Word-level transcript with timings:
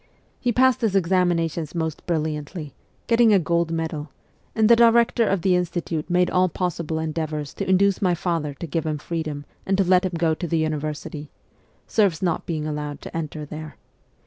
He 0.39 0.51
passed 0.51 0.81
his 0.81 0.95
examinations 0.95 1.75
most 1.75 2.07
brilliantly, 2.07 2.73
getting 3.05 3.31
a 3.31 3.37
gold 3.37 3.69
medal, 3.69 4.09
and 4.55 4.67
the 4.67 4.75
director 4.75 5.27
of 5.27 5.43
the 5.43 5.55
Institute 5.55 6.09
made 6.09 6.27
all 6.31 6.49
possible 6.49 6.97
endeavours 6.97 7.53
to 7.53 7.69
induce 7.69 8.01
my 8.01 8.15
father 8.15 8.55
to 8.55 8.65
give 8.65 8.83
him 8.87 8.97
freedom 8.97 9.45
and 9.63 9.77
to 9.77 9.83
let 9.83 10.03
him 10.03 10.13
go 10.17 10.33
to 10.33 10.47
the 10.47 10.57
university 10.57 11.29
serfs 11.85 12.23
not 12.23 12.47
being 12.47 12.65
allowed 12.65 12.99
to 13.01 13.15
enter 13.15 13.45
there. 13.45 13.75